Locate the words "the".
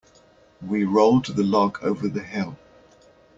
1.27-1.43, 2.07-2.23